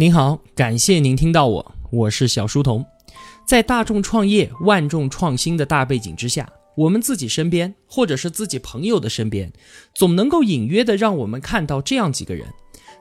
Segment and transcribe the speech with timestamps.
[0.00, 2.82] 您好，感谢您听到我，我是小书童。
[3.46, 9.52] 在大众创业、万众创新的大背景之下，我们自己身边或者是自己朋友的身边，
[9.94, 12.46] 总能够隐约的让我们看到这样几个人，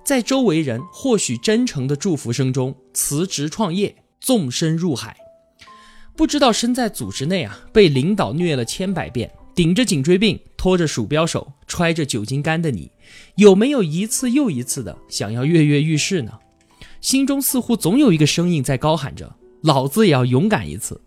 [0.03, 5.15] 在周围人或许真诚的祝福声中辞职创业，纵身入海。
[6.17, 12.91] 不知道身在组织内啊，被领导虐了千百遍，顶着颈椎病，拖着鼠标手，揣着酒精肝的你，
[13.37, 16.33] 有没有一次又一次的想要跃跃欲试呢？
[17.01, 20.99] 心中似乎总有一个声音在高喊着：“老子也要勇敢一次。”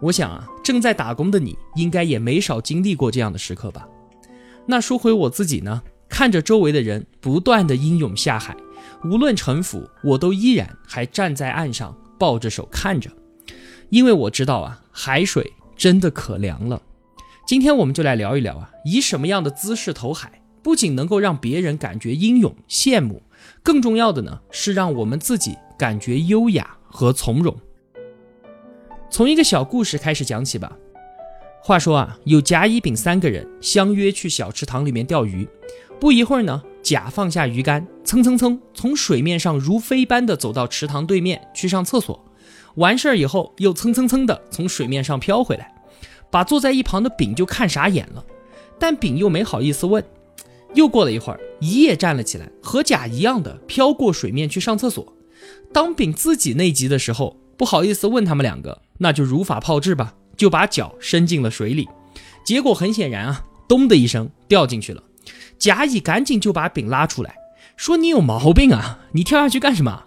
[0.00, 3.86] 我想啊，正在打工的你应该也没少经历过这样的时刻吧？
[4.66, 8.56] 那说回我自己呢，看着周围的人不断的英勇下海，
[9.04, 13.10] 无论沉浮，我都依然还站在岸上抱着手看着，
[13.90, 16.80] 因为我知道啊，海水真的可凉了。
[17.46, 23.22] 今天我们就来聊一聊啊，以什么样的姿势投海，不仅能够让别人感觉英勇羡慕。
[23.62, 27.56] 更重要的呢，是让我们自己感觉优雅和从容。
[29.10, 30.76] 从一个小故事开始讲起吧。
[31.62, 35.46] 话说啊，有甲、乙、丙三个人相约去小池塘里面钓鱼。
[36.00, 42.24] 不一会儿呢，甲放下鱼竿，蹭蹭蹭从水面上如飞般的走到池塘对面去上厕所。
[42.76, 45.74] 完事儿以后，又蹭蹭蹭的从水面上飘回来，
[46.30, 48.24] 把坐在一旁的丙就看傻眼了。
[48.78, 50.04] 但丙又没好意思问。
[50.74, 55.14] 又过了一会儿，乙也站了起来，和甲一样的飘过水面去上厕所。
[55.72, 61.88] 当丙自己内急的时候，不好意思问他们两个，那就如法炮制吧，就把脚伸进了水里。
[62.44, 65.02] 结果很显然啊，咚的一声掉进去了。
[65.58, 67.34] 甲乙赶紧就把丙拉出来，
[67.76, 70.04] 说：“你有毛病啊，你跳下去干什么？”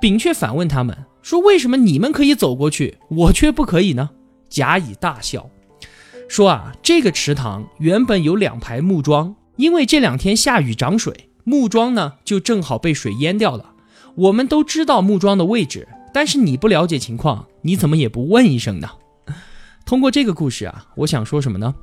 [0.00, 4.10] 丙却反问他们说：“为什么你们可以走过去，我却不可以呢？”
[4.48, 5.50] 甲乙大笑，
[6.28, 13.72] 说：“啊，这个池塘原本有两排木桩。”因为这两天下雨涨水，木桩呢就正好被水淹掉了。
[14.14, 18.88] 我们都知道木桩的位置，但是你不了解情况，你怎么也不问一声呢？
[19.84, 21.74] 通过这个故事啊，我想说什么呢？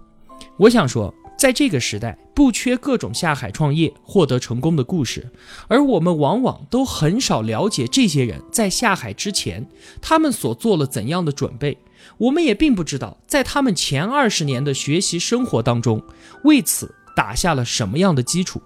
[0.57, 5.29] 我想说，在这个时代，不缺各种下海创业获得成功的故事，
[5.67, 9.67] 而我们往往都很少了解这些人在下海之前，
[10.01, 11.77] 他们所做了怎样的准备。
[12.17, 16.01] 我们也并不知道，在他们前二十年的学习生活当中，
[16.45, 16.95] 为此。
[17.15, 18.61] 打下了什么样的基础？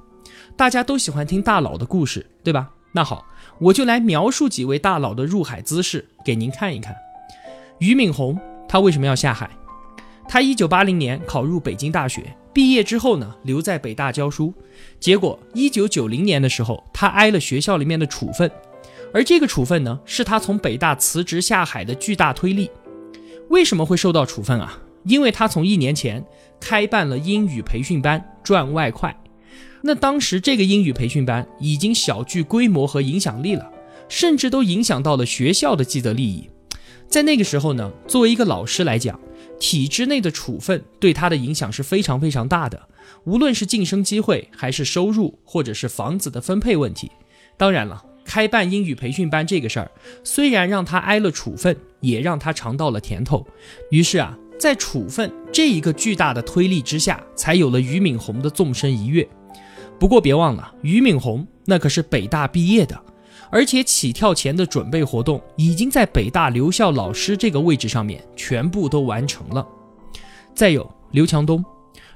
[0.57, 2.71] 大家都喜欢听大佬的故事，对吧？
[2.91, 3.25] 那好，
[3.59, 6.95] 我就来描述几位大佬的入海姿势给您看一看。
[7.77, 9.49] 俞敏洪他为什么要下海？
[10.27, 14.53] 他一九八零年考入北京大学，毕业之后呢，留在北大教书。
[14.99, 18.49] 结果一九九零年的时候，他挨了学校里面的处分，
[19.13, 22.69] 而这个处分呢，是他从北大辞职下海的巨大推力。
[23.49, 24.77] 为什么会受到处分啊？
[25.05, 26.23] 因为他从一年前
[26.59, 29.15] 开办了英语培训班赚外快，
[29.81, 33.71] 那当时这个英语培训班已经小具规模和影响力了，
[34.09, 36.49] 甚至都影响到了学校的既得利益。
[37.07, 39.19] 在那个时候呢，作为一个老师来讲，
[39.59, 42.87] 体制内的处分对他的影响是非常非常大的，
[43.23, 47.09] 无论是晋升机会，还是收入，或者是房子的分配问题。
[47.57, 49.89] 当然了，开办英语培训班这个事儿，
[50.23, 53.47] 虽然让他挨了处分，也让他尝到了甜头。
[53.91, 54.37] 于是啊。
[54.59, 59.27] 在处分这一个巨大的推力之下，才有了俞敏洪的纵身一跃。
[59.97, 63.01] 不过别忘了，俞敏洪那可是北大毕业的，
[63.49, 69.65] 而且起跳前的准备活动已经在北大留校老师这个位置上面全部都完成了。
[70.53, 71.63] 再有刘强东，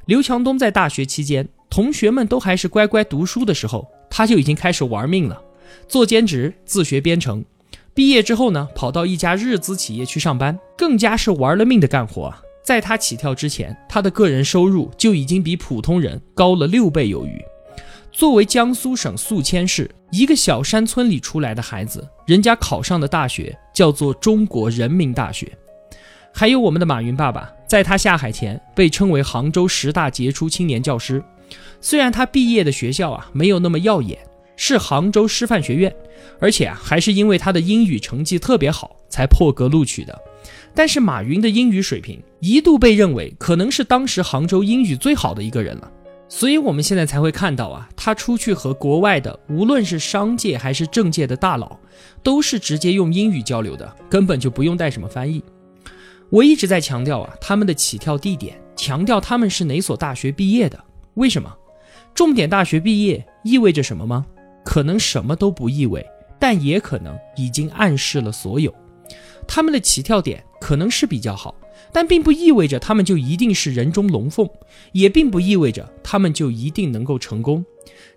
[0.05, 5.41] 刘强东在大学期间，同学们都还是乖乖读书的时候，他就已经开始玩命了，
[5.87, 7.43] 做兼职，自学编程。
[7.95, 12.33] 毕业之后呢，跑到一家日资企业去上班，更加是玩了命的干活！
[12.63, 17.39] 在他起跳之前，他的个人收入就已经比普通人高了六倍有余。
[18.11, 25.51] 作为江苏省宿迁市一个小山村里出来的孩子，人家考上的大学叫做中国人民大学。
[26.33, 31.23] 还有我们的马云爸爸，在他下海前被称为杭州十大杰出青年教师，
[31.79, 34.17] 虽然他毕业的学校啊没有那么耀眼。
[34.55, 35.93] 是杭州师范学院，
[36.39, 40.19] 而且啊，还是因为他的英语成绩特别好，才破格录取的。
[40.75, 45.91] 但是马云的英语水平一度被认为可能是当时杭州英语最好的一个人了，
[46.27, 51.77] 所以我们现在才会看到啊，他出去和国外的无论是商界还是政界的大佬，
[52.21, 55.43] 都是直接用英语交流的，根本就不用带什么翻译。
[56.29, 60.83] 我一直在强调啊，他们的起跳地点，强调他们是哪所大学毕业的。
[61.13, 61.55] 为什么？
[62.15, 64.25] 重点大学毕业意味着什么吗？
[64.63, 66.05] 可能什么都不意味，
[66.39, 68.73] 但也可能已经暗示了所有。
[69.47, 71.53] 他们的起跳点可能是比较好，
[71.91, 74.49] 但并不意味着他们就一定是人中龙凤，
[74.93, 77.63] 也并不意味着他们就一定能够成功。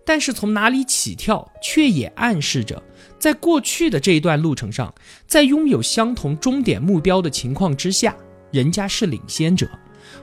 [0.05, 2.81] 但是从哪里起跳，却也暗示着，
[3.19, 4.95] 在过去的这一段路程上，
[5.27, 8.17] 在拥有相同终点目标的情况之下，
[8.53, 9.69] 人家是领先者。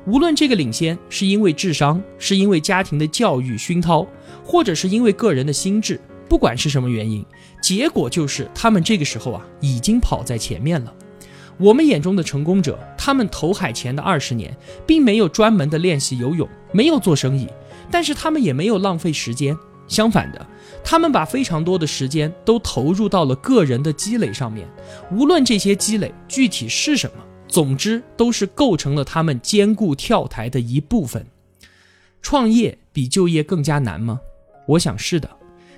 [0.05, 4.07] 无论这个领先是因为智商，是因为家庭的教育熏陶，
[4.41, 7.25] 或者是因为个人的心智，不管是什么原因，
[7.61, 10.93] 结果就是他们这个时候啊，已经跑在前面了。
[11.57, 14.55] 我们眼中的成功者，他们投海前的二十年，
[14.87, 17.47] 并没有专门的练习游泳，没有做生意，
[17.91, 19.55] 但是他们也没有浪费时间。
[19.87, 20.47] 相反的，
[20.83, 24.67] 他们把非常多的时间都投入到了个人的积累上面。
[25.11, 27.17] 无论这些积累具体是什么，
[27.47, 31.23] 总之都是构成了他们兼顾跳台的一部分。
[32.21, 34.19] 创业比就业更加难吗？
[34.65, 35.29] 我想是的。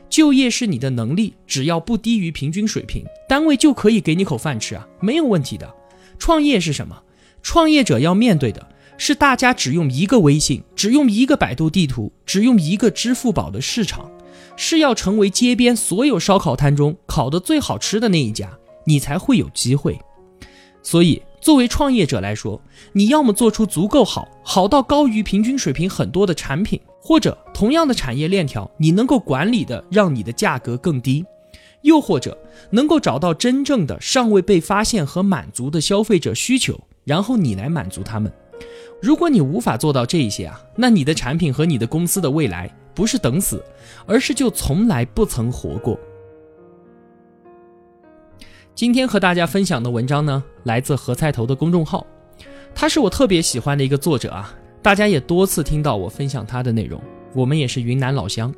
[0.10, 5.74] 就业是你的能力，只要不低于平均水平，单位就可以给你口饭吃啊，没有问题的。
[6.18, 7.02] 创业是什么？
[7.42, 8.68] 创业者要面对的
[8.98, 14.10] 是大家只用一个微信，只用一个百度地图，只用一个支付宝的市场，
[14.56, 20.00] 是要成为街边所有烧烤摊中烤的最好吃的那一家，你才会有机会。
[20.81, 22.62] 所以，作为创业者来说，
[22.94, 26.80] 你要么做出足够好，好到高于平均水平很多的产品。
[27.07, 31.24] 或者同样的产业链条，你能够管理的让你的价格更低，
[31.84, 32.36] 又或者
[32.72, 38.34] 能够找到真正的尚未被发现和满足的消费者需求，然后你来满足他们。
[39.04, 43.63] 如果你无法做到这一些啊，那你的产品和你的公司的未来不是等死，
[44.08, 46.00] 而是就从来不曾活过。
[48.74, 52.04] 今天和大家分享的文章呢，来自何菜头的公众号，
[52.74, 54.51] 他是我特别喜欢的一个作者啊。
[54.86, 57.02] 大家也多次听到我分享他的内容，
[57.34, 58.54] 我们也是云南老乡。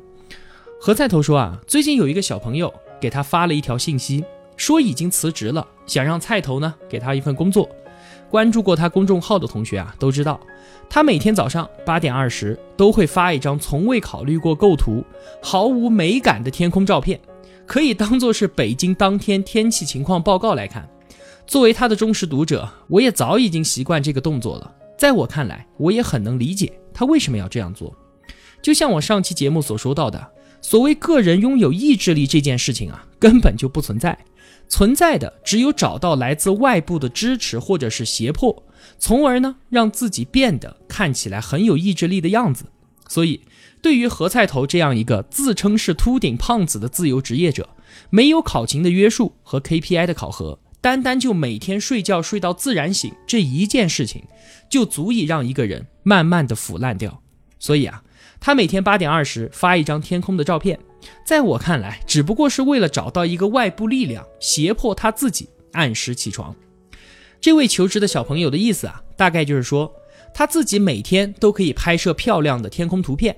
[0.78, 2.70] 何菜头说啊，最近有一个小朋友
[3.00, 4.22] 给他发了一条信息，
[4.54, 7.66] 说已经辞职了，想让菜头呢给他一份工作。
[8.28, 10.38] 关注过他公众号的同学啊，都知道
[10.86, 15.02] 他每天早上八点二十都会发一张从未考虑过构图、
[15.42, 17.18] 毫无美感的天空照片，
[17.64, 20.86] 可以当做是北京当天天气情况报告来看。
[21.46, 24.74] 作为他的忠实读者，我也早已经习惯这个动作了。
[24.98, 27.96] 在我看来，我也很能理解他为什么要这样做。
[28.60, 34.18] 就像我上期节目所说到的，所谓个人拥有意志力这件事情啊，根本就不存在。
[34.68, 38.64] 存在的只有找到来自外部的支持或者是胁迫，
[38.98, 42.66] 从而呢让自己变得看起来很有意志力的样子。
[43.08, 43.40] 所以，
[43.80, 47.70] 对于何菜头这样一个自称是秃顶胖子的自由职业者，
[48.10, 50.58] 没有考勤的约束和 KPI 的考核。
[50.80, 54.22] 单单就每天睡觉睡到自然醒这一件事情，
[54.70, 57.20] 就足以让一个人慢慢的腐烂掉。
[57.58, 58.02] 所以啊，
[58.38, 60.78] 他每天八点二十发一张天空的照片，
[61.24, 66.54] 在我看来，只不过是为了找到一个外部力量，胁迫他自己按时起床。
[67.40, 69.92] 这位求职的小朋友的意思啊，大概就是说，
[70.32, 73.36] 他自己每天都可以拍摄漂亮的天空图片，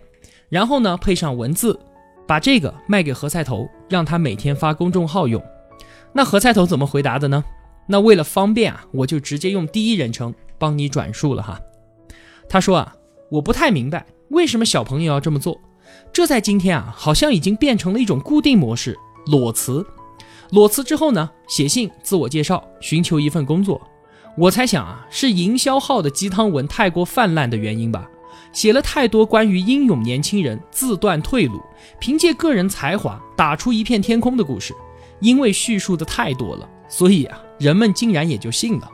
[0.51, 1.79] 然后呢配上文字，
[2.27, 5.43] 把这个卖给何菜头，让他每天发公众号用。
[6.13, 7.45] 那何菜头怎么回答的呢？
[7.87, 11.61] 那为了方便啊，我就直接用第一人称帮你转述了哈。
[12.49, 12.95] 他说啊，
[13.31, 15.61] 我不太明白为什么小朋友要这么做。
[16.13, 18.97] 这在今天啊，好像已经变成了一种固定模式。
[19.27, 19.85] 裸辞，
[20.51, 23.81] 裸辞之后呢，写信自我介绍，寻求一份工作。
[24.37, 28.09] 我猜想啊，是营销号的鸡汤文太过泛滥的原因吧。
[28.53, 31.61] 写了太多关于英勇年轻人自断退路，
[32.01, 34.75] 凭借个人才华打出一片天空的故事。
[35.21, 38.91] 因为叙述的太多了，所以啊，人们竟然也就信了。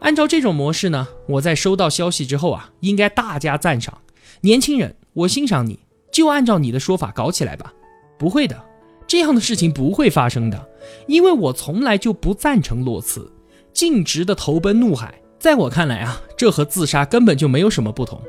[0.00, 3.96] 按照这种模式呢，我在收到消息之后啊，应该大加赞赏。
[4.42, 5.78] 年轻人，我欣赏你，
[6.12, 7.72] 就按照你的说法搞起来吧。
[8.18, 8.62] 不会的，
[9.06, 10.68] 这样的事情不会发生的，
[11.06, 13.32] 因为我从来就不赞成裸辞，
[13.72, 15.14] 径直的投奔怒海。
[15.38, 18.20] 在我看来啊，这和自杀根本就没有什么不同。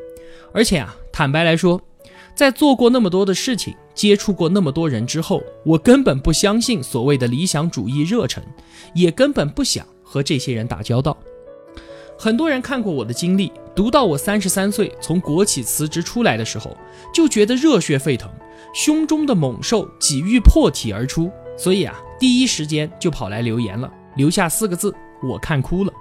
[0.53, 1.81] 而且啊，坦白来说。
[2.37, 8.43] 在做过那么多的事情，接触过那么多人之后，我根本不相信所谓的理想主义热忱，
[8.93, 11.17] 也根本不想和这些人打交道。
[12.15, 16.77] 很多人看过我的经历，读到我三十三岁从国企辞职出来的时候，
[17.11, 18.29] 就觉得热血沸腾，
[18.71, 24.93] 胸中的猛兽几欲破体而出，所以啊，第一时间就跑来留言了，留下四个字：
[25.27, 25.91] 我看哭了，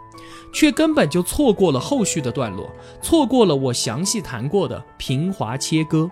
[0.52, 6.10] 却根本就错过了后续的段落，错过了我详细谈过的平滑切割。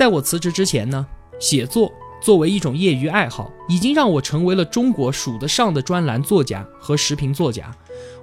[0.00, 1.06] 在我辞职之前呢，
[1.38, 1.92] 写作
[2.22, 7.70] 作为一种业余爱好，已经让我成为了中国数得上的专栏作家和时评作家。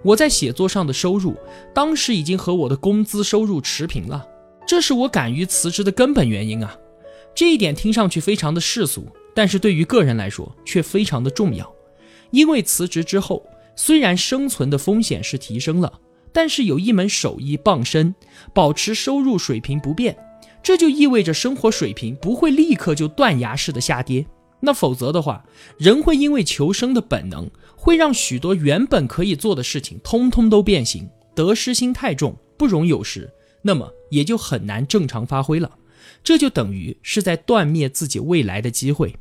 [0.01, 1.35] 我在写作上的收入，
[1.75, 4.25] 当时已经和我的工资收入持平了，
[4.65, 6.75] 这是我敢于辞职的根本原因啊！
[7.35, 11.71] 这一点听上去非常的世俗，但是对于个人来说却非常的重要。
[12.31, 15.99] 因为辞职之后，虽然生存的风险是提升了，
[16.33, 18.15] 但是有一门手艺傍身，
[18.51, 20.17] 保持收入水平不变，
[20.61, 24.25] 这就意味着生活水平不会立刻就断崖式的下跌。
[24.59, 25.45] 那否则的话，
[25.77, 33.29] 人会因为求生的本能，会让许多原本可以做的事情通通都变形，得失心太重，不容有失，
[33.61, 35.77] 那么也就很难正常发挥了。
[36.23, 39.15] 这就等于是在断灭自己未来的机会。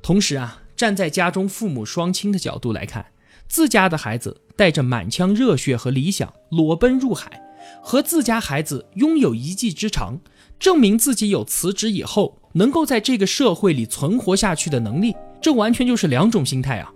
[0.00, 3.06] 同时啊，站在家中父母双亲的角度来看，
[3.48, 7.42] 自家的孩子带着满腔热血和理想裸奔入海，
[7.82, 10.20] 和自家孩子拥有一技之长，
[10.60, 12.36] 证明自己有辞职以后。
[12.52, 16.92] 能够在这个社会里存活下去的能力，这完全就是两种心态啊。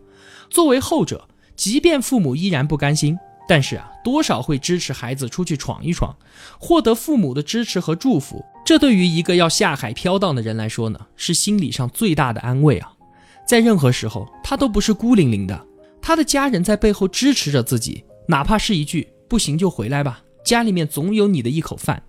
[0.51, 3.17] 作为后者，即便父母依然不甘心，
[3.49, 6.13] 但是啊，多少会支持孩子出去闯一闯，
[6.59, 8.45] 获得父母的支持和祝福。
[8.65, 12.93] 这对于一个要下海飘荡的人来说呢，是心理上最大的安慰啊。
[13.47, 15.65] 在任何时候，他都不是孤零零的，
[16.03, 22.03] 他的家人在背后支持着自己，哪怕是一句“不行就回来吧”，家里面总有你的一口饭。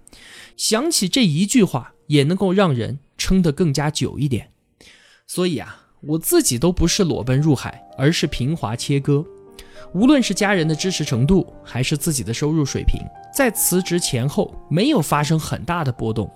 [0.58, 3.00] 想起这一句话，也能够让人。
[3.18, 4.52] 撑得更加久一点，
[5.26, 9.26] 所以啊，我自己都不是裸奔入海，而是平滑切割。
[9.94, 13.00] 无论是家人的支持程度，还是自己的收入水平，
[13.34, 16.30] 在辞职前后没有发生很大的波动。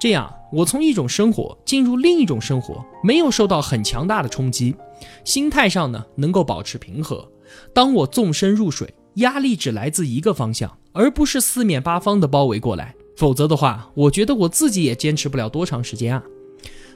[0.00, 4.76] 这样，我从一种生活进入另一种生活，没有受到很强大的冲击，
[5.24, 7.28] 心态上呢能够保持平和。
[7.74, 12.94] 当我纵身入水，压力只来自一个方向，而不是四面八方的包围过来。
[13.20, 16.24] 否则的话，我觉得我自己也坚持不了多长时间啊。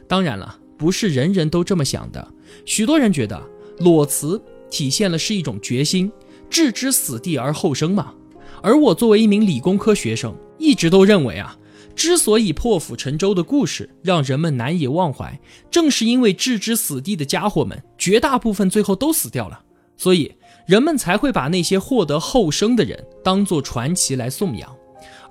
[0.08, 2.26] 当然了，不是人人都这么想的。
[2.64, 3.38] 许多人觉得
[3.80, 6.10] 裸辞体现了是一种决心，
[6.48, 8.14] 置之死地而后生嘛。
[8.62, 11.58] 而我作为一名理工科学生，一直都认为啊，
[11.94, 15.38] 之所以破釜沉舟的故事让人们难以忘怀，
[15.70, 19.60] 正是因为置之死地的家伙们绝大部分最后都死掉了，
[19.98, 20.32] 所以
[20.66, 24.74] 人们才会把那些获得后生的人当作传奇来颂扬。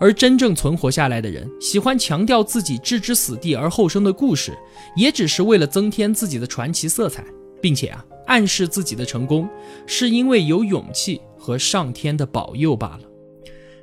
[0.04, 4.52] 而真正存活下来的人，喜欢强调自己置之死地而后生的故事，
[4.98, 7.24] 也只是为了增添自己的传奇色彩，
[7.62, 9.48] 并且啊，暗示自己的成功
[9.88, 13.04] 是因为有勇气和上天的保佑罢了。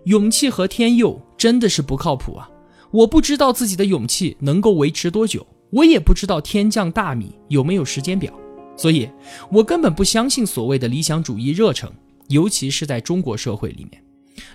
[0.05, 2.51] 勇气和天佑真的是不靠谱啊！
[2.91, 8.31] 我不知道自己的勇气能够维持多久，我也不知道天降大米有没有时间表，
[8.77, 9.09] 所以
[9.51, 11.91] 我根本不相信所谓的理想主义热诚，
[12.29, 14.05] 尤其是在中国社会里面。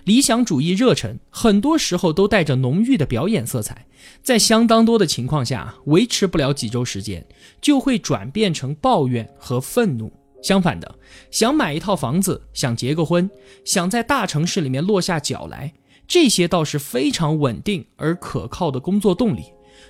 [0.04, 3.86] 理想主义热忱很多时候都带着浓郁的表演色彩，
[4.22, 7.24] 在相当多的情况下维持不了几周时间，
[7.60, 10.12] 就会转变成抱怨和愤怒。
[10.42, 10.98] 相反的，
[11.30, 13.28] 想买一套房子，想结个婚，
[13.64, 15.72] 想在大城市里面落下脚来，
[16.06, 19.42] 这些倒是非常稳定而可靠的工作动力。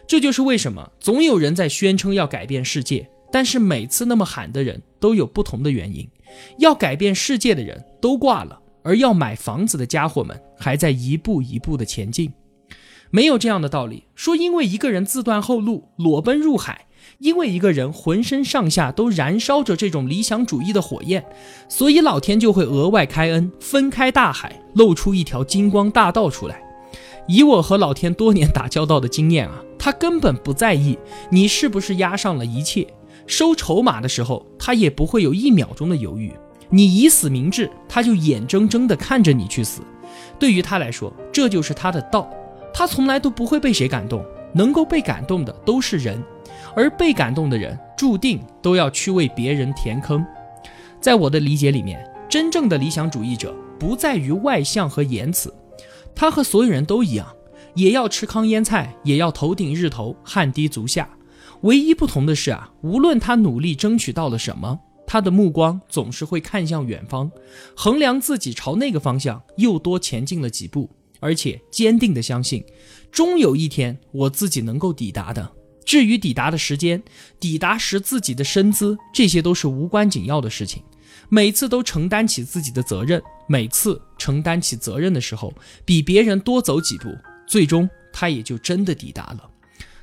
[0.06, 6.08] 这就是为什么总有人在宣称要改变世界，但是每次那么喊的人都有不同的原因。
[6.58, 8.60] 要改变世界的人都挂了。
[8.86, 12.32] 而要买房子的家伙们还在一步一步的前进，
[13.10, 14.04] 没有这样的道理。
[14.14, 16.86] 说因为一个人自断后路，裸奔入海，
[17.18, 21.24] 因为一个人浑身上下都燃烧着这种理想主义的火焰，
[21.68, 26.62] 所以老天就会额外开恩，分开大海，露出一条金光大道出来。
[27.26, 30.96] 以我和老天多年打交道的经验啊，他根本不在意
[31.28, 32.86] 你是不是押上了一切，
[33.26, 36.32] 收筹码的时候，他也不会有一秒钟的犹豫。
[36.70, 39.82] 你以死明志，他就眼睁睁地看着你去死。
[40.38, 42.28] 对于他来说，这就是他的道。
[42.74, 46.22] 他从来都不会被谁感动，能够被感动的都是人，
[46.74, 50.24] 而被感动的人注定都要去为别人填坑。
[51.00, 55.54] 在我的理解里面，真正的理想主义者不在于外向和言辞，
[56.14, 57.26] 他和所有人都一样，
[57.74, 61.08] 也要吃糠咽菜，也要头顶日头，汗滴足下。
[61.62, 64.80] 唯一不同的是啊，无论他努力争取到了什么。
[65.06, 67.30] 他的目光总是会看向远方，
[67.76, 72.64] 衡量自己朝那个方向又多前进了几步，而且坚定地相信，
[73.12, 75.52] 终有一天我自己能够抵达的。
[75.84, 77.00] 至于抵达的时间，
[77.38, 80.82] 抵达时自己的身姿，这些都是无关紧要的事情。
[81.28, 89.48] 每次都承担起自己的责任，每次承担起责任的时候，比别人多走几步，最终他也就真的抵达了。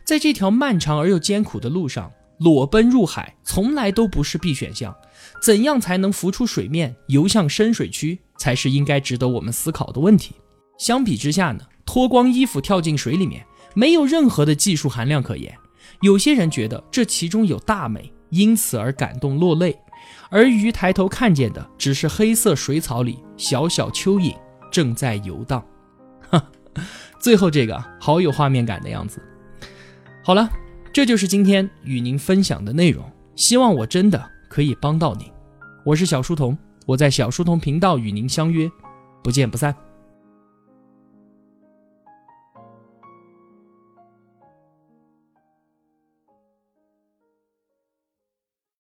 [0.06, 2.10] 在这条漫长而又艰苦的路上。
[2.44, 4.94] 裸奔入海从来都不是必选项，
[5.42, 10.36] 怎样才能浮出水面，游向深水区，才是应该值得我们思考的问题。
[10.78, 15.58] 相比之下呢，脱光衣服跳进水里面，没有任何的技术含量可言。
[16.02, 19.80] 有些人觉得这其中有大美，因此而感动落泪，
[20.30, 24.36] 而鱼抬头看见的只是黑色水草里小小蚯蚓
[24.70, 25.66] 正在游荡。
[26.30, 26.44] 哈，
[27.22, 29.22] 最后这个好有画面感的样子。
[30.26, 30.50] 好了。
[30.94, 33.04] 这就是今天与您分享的内容，
[33.36, 35.28] 希望我真的可以帮到您。
[35.84, 38.70] 我是小书童，我在小书童频道与您相约，
[39.24, 39.76] 不见不散。